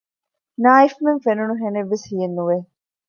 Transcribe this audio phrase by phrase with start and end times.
[0.63, 2.57] ނާއިފްމެން ފެނުނުހެނެއްވެސް ހިއެއް ނުވެ